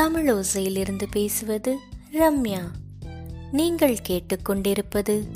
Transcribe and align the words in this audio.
தமிழோசையிலிருந்து 0.00 1.02
பேசுவது 1.10 1.78
ரம்யா. 2.12 2.60
நீங்கள் 3.52 3.96
கேட்டுக்கொண்டிருப்பது 4.08 5.26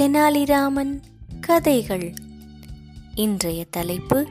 தெனாலிராமன் 0.00 1.00
கதைகள். 1.40 2.14
இன்றைய 3.14 3.66
தலைப்பு 3.70 4.28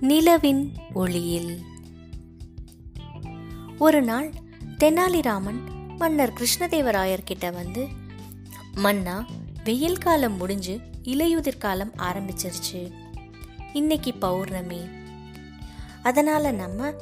நிலவின் 0.00 0.74
ஒளியில். 0.94 1.60
ஒரு 3.78 4.02
நாள் 4.02 4.32
தெனாலிராமன் 4.78 5.60
மன்னர் 5.98 6.32
கிருஷ்ணதேவராயர்கிட்ட 6.32 7.52
வந்து 7.52 7.86
மன்னா 8.74 9.26
வெயில் 9.64 9.98
காலம் 9.98 10.36
முடிஞ்சு 10.36 10.80
இலையுதிர் 11.02 11.58
காலம் 11.58 11.92
ஆரம்பிச்சிருச்சு. 11.96 12.92
இன்னைக்கு 13.72 14.14
பௌர்ணமி. 14.14 14.80
அதனால 16.02 16.50
நம்ம 16.50 16.92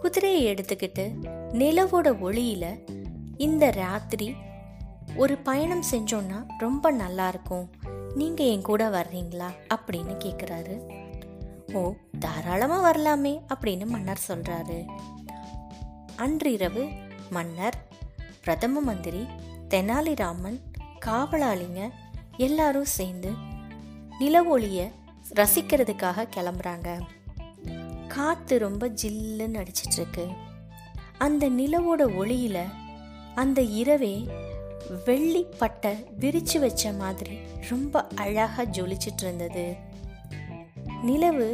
குதிரையை 0.00 0.54
எடுத்துக்கிட்டு 0.54 1.10
நிலவோட 1.52 2.16
ஒளியில 2.18 2.78
இந்த 3.36 3.70
ராத்திரி 3.70 4.34
ஒரு 5.16 5.36
பயணம் 5.36 5.82
செஞ்சோன்னா 5.90 6.46
ரொம்ப 6.58 6.90
நல்லா 6.90 7.28
இருக்கும். 7.28 7.70
நீங்க 8.14 8.44
என் 8.44 8.62
கூட 8.62 8.88
வர்றீங்களா? 8.88 9.50
அப்படின்னு 9.74 10.16
கேக்குறாரு. 10.24 10.98
ஓ 11.72 11.94
தாராளமா 12.18 12.80
வரலாமே 12.80 13.40
அப்படின்னு 13.54 13.86
மன்னர் 13.86 14.20
சொல்றாரு. 14.28 14.86
அன்றிரவு 16.16 16.88
மன்னர் 17.30 17.88
பிரதம 18.40 18.80
மந்திரி 18.80 19.26
தெனாலிராமன் 19.68 20.60
காவலாளிங்க 21.06 21.90
எல்லாரும் 22.36 22.84
சேர்ந்து 22.84 23.30
நிலவொளிய 24.20 24.90
ரசிக்கிறதுக்காக 25.34 26.26
கிளம்புறாங்க. 26.36 27.00
காற்று 28.14 28.58
ரொம்ப 28.58 28.84
ஜில்லுன்னு 29.02 29.58
அடிச்சிட்ருக்கு. 29.62 30.24
அந்த 31.18 31.44
நிலவோட 31.50 32.02
ஒளியில் 32.16 32.64
அந்த 33.34 33.60
இரவே 33.80 34.14
வெள்ளி 35.04 35.42
பட்டை 35.58 35.92
விரிச்சு 36.20 36.58
வச்ச 36.58 36.92
மாதிரி 36.92 37.36
ரொம்ப 37.68 38.06
அழகாக 38.14 38.64
ஜொலிச்சிட்டு 38.64 39.22
இருந்தது 39.22 39.66
நிலவு 41.02 41.48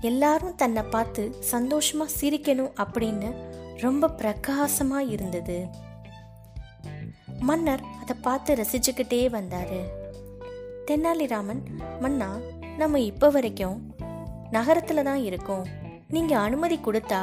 எல்லாரும் 0.00 0.54
தன்னை 0.54 0.82
பார்த்து 0.82 1.22
சந்தோஷமா 1.50 2.04
சிரிக்கணும் 2.20 2.72
அப்படின்னு 2.84 3.30
ரொம்ப 3.76 4.10
பிரகாசமா 4.18 4.98
இருந்தது. 5.10 5.58
மன்னர் 7.40 7.82
அதை 8.00 8.16
பார்த்து 8.22 8.54
ரசிச்சுக்கிட்டே 8.54 9.20
வந்தாரு. 9.36 9.80
தென்னாலிராமன் 10.86 11.62
மன்னா 12.00 12.30
நம்ம 12.78 13.00
இப்போ 13.00 13.30
வரைக்கும் 13.30 13.78
நகரத்தில் 14.56 15.06
தான் 15.08 15.22
இருக்கும். 15.28 15.64
நீங்கள் 16.14 16.44
அனுமதி 16.46 16.78
கொடுத்தா 16.78 17.22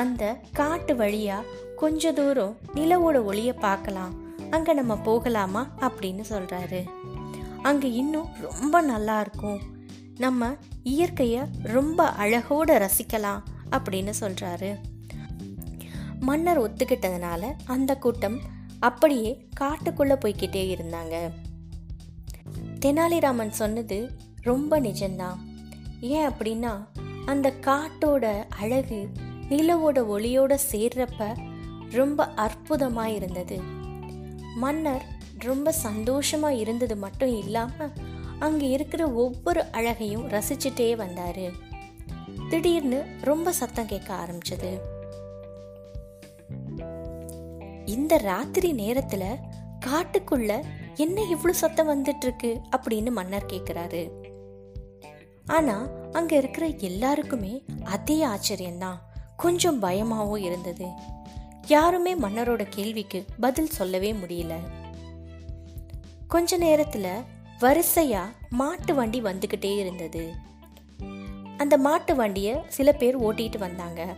அந்த 0.00 0.22
காட்டு 0.58 0.92
வழியாக 1.00 1.52
கொஞ்ச 1.80 2.12
தூரம் 2.18 2.56
நிலவோட 2.78 3.16
ஒளியை 3.30 3.54
பார்க்கலாம். 3.66 4.14
அங்கே 4.54 4.72
நம்ம 4.80 4.94
போகலாமா 5.08 5.62
அப்படின்னு 5.86 6.24
சொல்கிறாரு 6.32 6.80
அங்கே 7.68 7.88
இன்னும் 8.00 8.28
ரொம்ப 8.46 8.80
நல்லா 8.92 9.16
இருக்கும். 9.24 9.60
நம்ம 10.24 10.50
இயற்கையை 10.94 11.42
ரொம்ப 11.76 12.04
அழகோடு 12.22 12.74
ரசிக்கலாம் 12.84 13.42
அப்படின்னு 13.76 14.12
சொல்கிறாரு 14.20 14.70
மன்னர் 16.26 16.60
ஒத்துக்கிட்டதுனால 16.64 17.42
அந்த 17.74 17.92
கூட்டம் 18.04 18.38
அப்படியே 18.88 19.30
காட்டுக்குள்ளே 19.60 20.16
போய்கிட்டே 20.22 20.62
இருந்தாங்க. 20.74 21.16
தெனாலிராமன் 22.84 23.52
சொன்னது 23.60 23.98
ரொம்ப 24.48 24.80
நிஜம்தான். 24.80 25.38
ஏன் 26.00 26.28
அப்படின்னா 26.30 26.86
அந்த 27.24 27.52
காட்டோட 27.60 28.44
அழகு 28.48 29.08
நிலவோட 29.48 29.98
ஒளியோட 30.06 30.58
சேர்றப்ப 30.72 31.36
ரொம்ப 31.90 32.24
அற்புதமாக 32.24 33.10
இருந்தது. 33.10 33.60
மன்னர் 34.56 35.04
ரொம்ப 35.38 35.72
சந்தோஷமாக 35.72 36.54
இருந்தது 36.54 36.96
மட்டும் 36.96 37.36
இல்லாமல் 37.36 37.92
அங்கே 38.38 38.68
இருக்கிற 38.68 39.12
ஒவ்வொரு 39.12 39.64
அழகையும் 39.70 40.28
ரசிச்சுட்டே 40.28 40.96
வந்தார். 40.96 41.50
திடீர்னு 42.48 43.04
ரொம்ப 43.20 43.52
சத்தம் 43.52 43.86
கேட்க 43.86 44.14
ஆரம்பிச்சது. 44.14 44.78
இந்த 47.84 48.16
ராத்திரி 48.16 48.72
நேரத்துல 48.72 49.24
காட்டுக்குள்ள 49.86 50.64
என்ன 50.96 51.22
இவ்வளவு 51.22 51.54
சத்தம் 51.54 51.88
வந்துட்டு 51.88 52.24
இருக்கு 52.24 52.60
அப்படின்னு 52.76 53.10
மன்னர் 53.10 53.50
கேக்குறாரு. 53.52 54.24
ஆனால் 55.46 56.10
அங்கே 56.12 56.36
இருக்கிற 56.36 56.66
எல்லாருக்குமே 56.66 57.64
அதே 57.84 58.24
ஆச்சரியம்தான். 58.24 58.98
கொஞ்சம் 59.36 59.78
பயமாகவும் 59.78 60.42
இருந்தது. 60.42 60.86
யாருமே 61.66 62.14
மன்னரோட 62.14 62.66
கேள்விக்கு 62.70 63.24
பதில் 63.40 63.68
சொல்லவே 63.68 64.12
முடியல. 64.12 64.52
கொஞ்ச 66.28 66.56
நேரத்தில் 66.56 67.22
வரிசையா 67.60 68.22
மாட்டு 68.48 68.94
வண்டி 68.94 69.22
வந்துக்கிட்டே 69.22 69.78
இருந்தது. 69.78 70.32
அந்த 71.56 71.78
மாட்டு 71.78 72.14
வண்டியை 72.14 72.56
சில 72.68 72.92
பேர் 72.92 73.20
ஓட்டிட்டு 73.20 73.58
வந்தாங்க. 73.58 74.14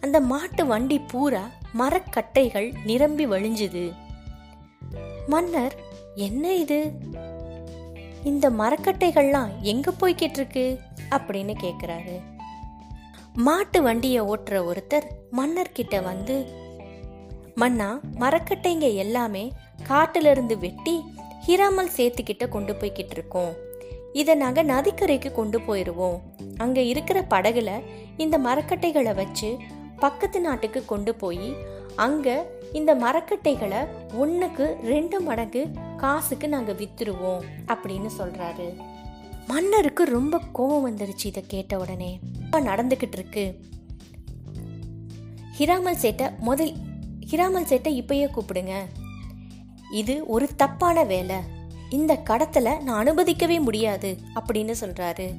அந்த 0.00 0.20
மாட்டு 0.20 0.66
வண்டி 0.66 0.98
பூரா 0.98 1.50
மரக்கட்டைகள் 1.78 2.74
நிரம்பி 2.84 3.26
வழிஞ்சுது. 3.26 3.92
மன்னர் 5.26 5.74
என்ன 6.14 6.54
இது? 6.54 6.92
இந்த 8.28 8.46
மரக்கட்டைகள்லாம் 8.50 9.50
எங்க 9.62 9.92
போய்கிட்டு 10.00 10.38
இருக்கு 10.40 10.64
அப்படின்னு 11.10 11.54
கேக்குறாரு. 11.62 12.16
மாட்டு 13.38 13.78
வண்டியை 13.82 14.20
ஓட்டுற 14.22 14.56
ஒருத்தர் 14.70 15.06
மன்னர் 15.30 15.72
கிட்ட 15.72 15.96
வந்து 16.00 16.36
மன்னா 17.54 17.88
மரக்கட்டைங்க 18.20 18.86
எல்லாமே 18.94 19.44
காட்டிலிருந்து 19.86 20.54
வெட்டி 20.58 20.96
ஹிராமல் 21.46 21.94
சேத்துக்கிட்ட 21.96 22.44
கொண்டு 22.48 22.72
போய்கிட்டு 22.72 23.10
இருக்கோம் 23.10 23.52
இதை 24.12 24.34
நாங்கள் 24.34 24.68
நதிக்கரைக்கு 24.68 25.30
கொண்டு 25.32 25.58
போயிடுவோம் 25.60 26.18
அங்கே 26.56 26.82
இருக்கிற 26.86 27.18
படகுல 27.30 27.70
இந்த 28.16 28.36
மரக்கட்டைகளை 28.38 29.14
வச்சு 29.14 29.50
பக்கத்து 29.98 30.40
நாட்டுக்கு 30.40 30.84
கொண்டு 30.84 31.14
போய் 31.14 31.56
அங்க 31.96 32.46
இந்த 32.72 32.94
மரக்கட்டைகளை 32.94 33.86
ஒன்றுக்கு 34.12 34.76
ரெண்டு 34.82 35.20
மடங்கு 35.20 35.70
காசுக்கு 35.96 36.48
நாங்க 36.48 36.72
வித்துருவோம் 36.72 37.42
அப்படின்னு 37.66 38.10
சொல்றாரு. 38.18 38.76
மன்னருக்கு 39.46 40.04
ரொம்ப 40.04 40.40
கோபம் 40.52 40.96
வந்துருச்சு 40.96 41.24
இதை 41.24 41.44
கேட்ட 41.46 41.78
உடனே. 41.78 42.18
இப்ப 42.40 42.60
நடந்துகிட்டு 42.60 43.12
இருக்கு. 43.12 43.60
ஹிராமல் 45.58 45.96
சேட்டை 46.02 46.36
முதல் 46.38 46.72
ஹிராமல் 47.30 47.68
சேட்டை 47.68 48.02
இப்பயே 48.02 48.28
கூப்பிடுங்க. 48.28 48.72
இது 49.92 50.26
ஒரு 50.26 50.48
தப்பான 50.56 51.04
வேலை. 51.04 51.36
இந்த 51.90 52.22
கடத்தல 52.24 52.82
நான் 52.82 53.06
அனுமதிக்கவே 53.06 53.60
முடியாது 53.60 54.18
அப்படின்னு 54.34 54.74
சொல்றாரு. 54.80 55.34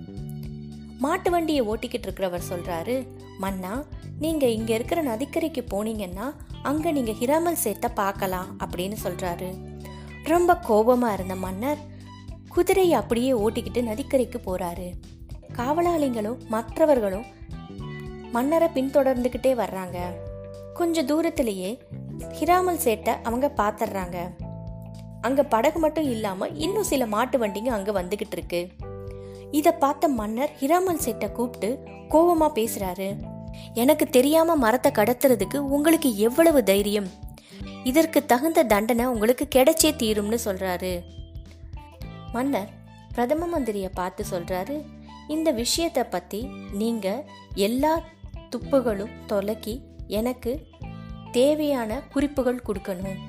மாட்டு 0.98 1.32
வண்டியை 1.32 1.68
ஓட்டிக்கிட்டு 1.68 2.08
இருக்கிறவர் 2.08 2.42
சொல்றாரு 2.50 3.08
மன்னா 3.38 3.84
நீங்கள் 4.20 4.50
இங்கே 4.50 4.74
இருக்கிற 4.74 5.02
நதிக்கரைக்கு 5.02 5.64
போனீங்கன்னா 5.74 6.32
அங்கே 6.62 6.92
நீங்கள் 6.92 7.16
ஹிராமல் 7.20 7.62
சேட்டை 7.64 7.90
பார்க்கலாம் 7.94 8.60
அப்படின்னு 8.60 8.96
சொல்கிறாரு 9.04 9.50
ரொம்ப 10.24 10.56
கோபமாக 10.56 11.14
இருந்த 11.14 11.36
மன்னர் 11.36 11.78
குதிரையை 12.48 12.94
அப்படியே 12.94 13.34
ஓட்டிக்கிட்டு 13.34 13.84
நதிக்கரைக்கு 13.84 14.40
போகிறாரு 14.46 14.94
காவலாளிகளும் 15.54 16.40
மற்றவர்களும் 16.48 17.26
மன்னரை 18.32 18.68
பின்தொடர்ந்துக்கிட்டே 18.74 19.56
வர்றாங்க. 19.56 19.98
கொஞ்சம் 20.74 21.06
தூரத்திலேயே 21.06 21.80
ஹிராமல் 22.40 22.84
சேட்டை 22.84 23.16
அவங்க 23.24 23.52
பார்த்துடுறாங்க 23.58 24.18
அங்கே 25.22 25.44
படகு 25.44 25.80
மட்டும் 25.80 26.04
இல்லாமல் 26.04 26.56
இன்னும் 26.56 26.84
சில 26.84 27.06
மாட்டு 27.06 27.38
வண்டிங்க 27.38 27.68
அங்கே 27.68 27.92
வந்துக்கிட்டு 27.92 28.32
இருக்கு. 28.32 28.70
இதை 29.52 29.72
பார்த்த 29.72 30.08
மன்னர் 30.08 30.50
ஹிராமல் 30.60 31.04
சேட்டை 31.06 31.32
கூப்பிட்டு 31.32 31.80
கோபமாக 32.10 32.62
பேசுகிறாரு 32.62 33.29
எனக்கு 33.74 34.06
தெரியாம 34.08 34.56
மரத்தை 34.56 34.92
கடத்துறதுக்கு 34.92 35.58
உங்களுக்கு 35.58 36.18
எவ்வளவு 36.18 36.64
தைரியம்? 36.64 37.10
இதற்கு 37.84 38.26
தகுந்த 38.26 38.64
தண்டனை 38.64 39.06
உங்களுக்கு 39.06 39.48
கிடைச்சே 39.56 39.92
தீரும்னு 40.02 40.38
சொல்றாரு. 40.46 40.94
மன்னர் 42.34 42.70
பிரதம 43.14 43.60
மந்திரிய 43.60 43.90
பார்த்து 43.94 44.26
சொல்றாரு 44.32 44.76
இந்த 45.28 45.52
விஷயத்தை 45.52 46.04
பத்தி 46.04 46.50
நீங்க 46.72 47.08
எல்லா 47.54 48.00
துப்புகளும் 48.50 49.16
தொலக்கி 49.28 49.82
எனக்கு 50.08 50.52
தேவையான 51.32 52.02
குறிப்புகள் 52.12 52.64
கொடுக்கணும். 52.68 53.20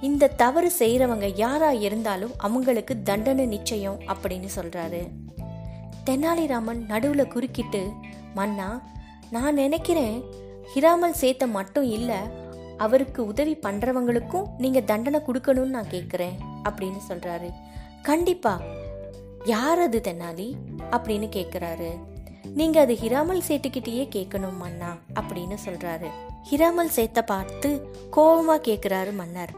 இந்த 0.00 0.26
தவறு 0.26 0.72
செய்கிறவங்க 0.78 1.32
யாரா 1.34 1.70
இருந்தாலும் 1.70 2.32
அவங்களுக்கு 2.36 3.02
தண்டனை 3.02 3.46
நிச்சயம் 3.46 4.00
அப்படின்னு 4.06 4.48
சொல்றாரு. 4.56 5.02
தெனாலிராமன் 6.06 6.80
நடுவுல 6.88 7.28
குறுக்கிட்டு 7.28 7.90
மன்னா 8.34 8.68
நான் 9.30 9.54
நினைக்கிறேன் 9.54 10.22
ஹிராமல் 10.74 11.14
சேத்த 11.20 11.46
மட்டும் 11.46 11.84
இல்லை 11.84 12.16
அவருக்கு 12.76 13.26
உதவி 13.26 13.56
பண்றவங்களுக்கும் 13.56 14.48
நீங்க 14.58 14.80
தண்டனை 14.80 15.20
கொடுக்கணும்னு 15.20 15.64
நான் 15.64 15.88
கேட்குறேன் 15.90 16.32
அப்படின்னு 16.68 17.00
சொல்றாரு. 17.08 17.52
கண்டிப்பா. 18.02 18.60
யார் 19.44 19.78
அது 19.78 20.00
தென்னாலி? 20.04 20.54
அப்படின்னு 20.90 21.28
கேட்குறாரு 21.36 21.98
நீங்க 22.54 22.80
அது 22.80 22.94
ஹிராமல் 22.94 23.40
சேட்டுக்கிட்டேயே 23.48 24.08
கேட்கணும் 24.14 24.56
மன்னா 24.56 24.96
அப்படின்னு 25.14 25.56
சொல்றாரு. 25.64 26.06
ஹிராமல் 26.50 26.90
சேத்த 26.96 27.22
பார்த்து 27.26 27.88
கோபமா 28.12 28.60
கேட்குறாரு 28.60 29.14
மன்னர். 29.14 29.50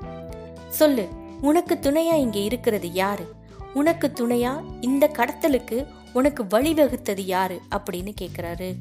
சொல்லு 0.69 1.09
உனக்கு 1.41 1.79
துணையா 1.83 2.15
இங்க 2.15 2.39
இருக்கிறது 2.39 2.93
யாரு? 2.93 3.35
உனக்கு 3.75 4.13
துணையா 4.15 4.65
இந்த 4.81 5.11
கடத்தலுக்கு 5.13 5.87
உனக்கு 6.13 6.45
வழிவகுத்தது 6.45 7.21
யாரு? 7.21 7.61
அப்படின்னு 7.77 8.15
கேக்குறாரு. 8.21 8.77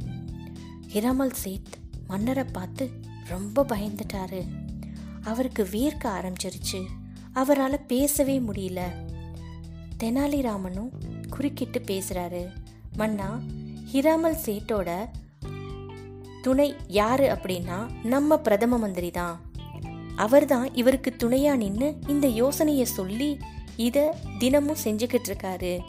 ஹிராமல் 0.96 1.32
சேத் 1.44 1.74
மன்னரை 2.08 2.44
பார்த்து 2.44 2.90
ரொம்ப 3.28 3.64
பயந்துட்டாரு. 3.64 4.48
அவருக்கு 5.24 5.64
வேர்க்க 5.72 6.04
ஆரம்பிச்சிருச்சு. 6.04 6.86
அவரால் 7.34 7.86
பேசவே 7.86 8.40
முடியல. 8.40 8.82
தெனாலிராமனும் 10.00 10.90
குறுக்கிட்டு 11.30 11.80
பேசுறாரு. 11.80 12.48
மன்னா 12.96 13.42
ஹிராமல் 13.94 14.38
சேட்டோட 14.46 15.10
துணை 16.42 16.76
யாரு 16.88 17.38
அப்படின்னா 17.38 18.06
நம்ம 18.06 18.38
பிரதம 18.38 18.78
மந்திரி 18.78 19.12
தான். 19.12 19.42
அவர் 20.16 20.46
தான் 20.46 20.74
இவருக்கு 20.74 21.16
துணையா 21.18 21.56
நின்று 21.56 22.00
இந்த 22.08 22.28
யோசனையை 22.28 22.86
சொல்லி 22.86 23.38
இதை 23.76 24.04
தினமும் 24.40 24.78
செஞ்சுக்கிட்டு 24.84 25.28
இருக்காரு. 25.28 25.80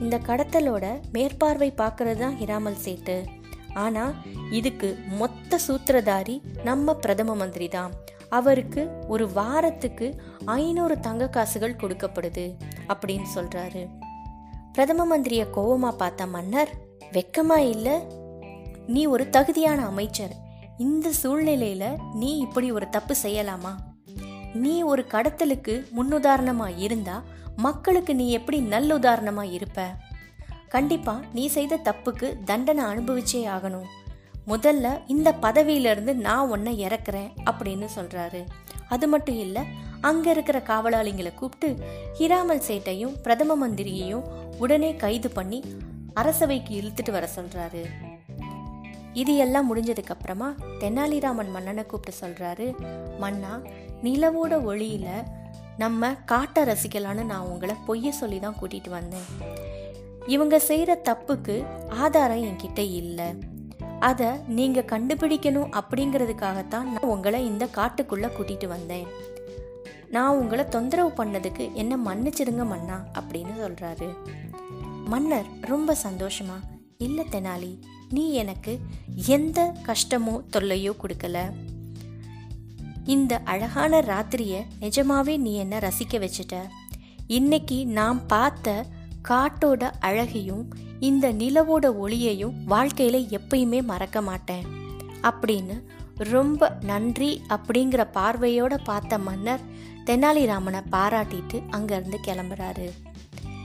இந்த 0.00 0.18
கடத்தலோட 0.18 1.00
மேற்பார்வை 1.12 1.70
பார்க்கறது 1.70 2.16
தான் 2.16 2.36
ஹிராமல் 2.36 2.80
சேட்டு 2.84 3.35
ஆனா 3.76 4.12
இதுக்கு 4.50 4.98
மொத்த 5.06 5.58
சூத்திரதாரி 5.68 6.40
நம்ம 6.64 6.94
பிரதம 6.94 7.34
மந்திரி 7.34 7.68
தான் 7.68 7.92
அவருக்கு 8.28 8.88
ஒரு 9.08 9.32
வாரத்துக்கு 9.32 10.06
ஐநூறு 10.44 11.00
தங்க 11.00 11.28
காசுகள் 11.28 11.76
கொடுக்கப்படுது 11.76 12.54
அப்படின்னு 12.88 13.26
சொல்றாரு. 13.34 13.88
பிரதம 14.72 15.04
மந்திரிய 15.06 15.46
கோவமா 15.56 15.90
பார்த்த 15.96 16.26
மன்னர் 16.26 16.68
வெக்கமா 17.12 17.56
இல்ல 17.56 18.02
நீ 18.86 19.06
ஒரு 19.06 19.30
தகுதியான 19.30 19.86
அமைச்சர் 19.86 20.34
இந்த 20.78 21.10
சூழ்நிலையில 21.22 22.14
நீ 22.14 22.38
இப்படி 22.38 22.70
ஒரு 22.70 22.88
தப்பு 22.88 23.14
செய்யலாமா? 23.22 23.72
நீ 24.54 24.82
ஒரு 24.82 25.06
கடத்தலுக்கு 25.08 25.84
முன்னுதாரணமா 25.96 26.78
இருந்தா 26.78 27.22
மக்களுக்கு 27.56 28.14
நீ 28.14 28.30
எப்படி 28.30 28.60
நல்லுதாரணமா 28.60 29.52
இருப்ப? 29.52 29.90
கண்டிப்பா 30.68 31.20
நீ 31.32 31.46
செய்த 31.46 31.80
தப்புக்கு 31.84 32.28
தண்டனை 32.44 32.84
அனுபவிச்சே 32.84 33.40
ஆகணும். 33.54 33.88
முதல்ல 34.46 34.86
இந்த 35.06 35.28
பதவியிலிருந்து 35.32 36.14
நான் 36.14 36.48
உன்னை 36.48 36.72
இறக்குறேன் 36.86 37.30
அப்படின்னு 37.44 37.88
சொல்றாரு. 37.96 38.40
அது 38.88 39.08
மட்டும் 39.08 39.38
இல்ல 39.38 39.64
அங்க 40.00 40.30
இருக்கிற 40.30 40.58
காவலாளிங்களை 40.58 41.34
கூப்பிட்டு 41.34 41.68
ஹிராமல் 42.18 42.66
சேட்டையும் 42.68 43.14
பிரதம 43.22 43.56
மந்திரியையும் 43.62 44.26
உடனே 44.58 44.96
கைது 44.96 45.30
பண்ணி 45.30 45.64
அரசவைக்கு 46.14 46.72
இழுத்துட்டு 46.80 47.10
வர 47.10 47.28
சொல்றாரு. 47.36 47.82
இது 49.12 49.36
எல்லாம் 49.36 49.68
முடிஞ்சதுக்கு 49.68 50.14
அப்புறமா 50.14 50.54
தெனாலிராமன் 50.80 51.50
மன்னனை 51.50 51.86
கூப்பிட்டு 51.86 52.20
சொல்றாரு 52.22 52.66
மன்னா 53.18 53.52
நிலவோட 54.02 54.54
ஒளியில 54.70 55.08
நம்ம 55.76 56.12
காட்டை 56.24 56.62
ரசிக்கலான்னு 56.64 57.24
நான் 57.24 57.48
உங்களை 57.52 57.74
பொய்ய 57.88 58.08
சொல்லி 58.08 58.38
தான் 58.38 58.56
கூட்டிட்டு 58.60 58.88
வந்தேன். 58.88 59.26
இவங்க 60.26 60.58
செய்கிற 60.58 60.90
தப்புக்கு 61.08 61.54
ஆதாரம் 61.88 62.42
என்கிட்ட 62.42 62.78
இல்லை. 62.78 63.28
அதை 64.00 64.28
நீங்கள் 64.48 64.88
கண்டுபிடிக்கணும் 64.92 65.72
அப்படிங்கிறதுக்காகத்தான் 65.78 66.88
நான் 66.94 67.10
உங்களை 67.14 67.40
இந்த 67.46 67.64
காட்டுக்குள்ளே 67.74 68.28
கூட்டிகிட்டு 68.36 68.66
வந்தேன். 68.66 69.06
நான் 70.08 70.36
உங்களை 70.36 70.64
தொந்தரவு 70.68 71.24
பண்ணதுக்கு 71.24 71.64
என்ன 71.72 71.96
மன்னிச்சிடுங்க 72.06 72.64
மன்னா 72.66 72.96
அப்படின்னு 73.18 73.54
சொல்கிறாரு 73.62 74.08
மன்னர் 75.12 75.48
ரொம்ப 75.60 75.96
சந்தோஷமா 76.02 76.58
இல்லை 76.98 77.24
தெனாலி 77.30 77.72
நீ 78.08 78.24
எனக்கு 78.32 78.72
எந்த 79.26 79.60
கஷ்டமோ 79.86 80.34
தொல்லையோ 80.52 80.92
கொடுக்கல. 81.02 81.38
இந்த 83.04 83.32
அழகான 83.44 84.00
ராத்திரியை 84.00 84.60
நிஜமாவே 84.80 85.34
நீ 85.36 85.54
என்ன 85.54 85.78
ரசிக்க 85.78 86.14
வச்சுட்ட? 86.24 86.56
இன்னைக்கு 87.26 87.78
நான் 87.86 88.26
பார்த்த 88.26 88.84
காட்டோட 89.28 89.90
அழகையும் 90.00 90.68
இந்த 91.00 91.32
நிலவோட 91.32 91.96
ஒளியையும் 91.96 92.54
வாழ்க்கையில 92.68 93.38
எப்பயுமே 93.38 93.82
மறக்க 93.82 94.22
மாட்டேன். 94.22 94.66
அப்படின்னு 95.22 95.82
ரொம்ப 96.14 96.78
நன்றி 96.80 97.42
அப்படிங்கிற 97.48 98.06
பார்வையோட 98.14 98.78
பார்த்த 98.84 99.18
மன்னர் 99.18 99.60
தெனாலிராமனை 100.06 100.80
பாராட்டிட்டு 100.92 101.62
அங்கேருந்து 101.70 102.16
கிளம்புறாரு. 102.26 102.90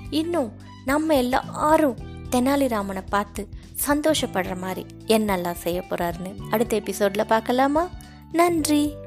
இன்னும் 0.09 0.51
நம்ம 0.85 1.15
எல்லாரும் 1.15 1.97
தெனாலிராமனை 2.31 3.03
பார்த்து 3.09 3.47
சந்தோஷப்படுற 3.87 4.57
மாதிரி 4.57 4.85
என்னெல்லாம் 5.07 5.53
செய்ய 5.53 5.83
போறாருன்னு 5.89 6.35
அடுத்த 6.49 6.77
எபிசோட்ல 6.77 7.25
பார்க்கலாமா? 7.25 7.87
நன்றி! 8.31 9.00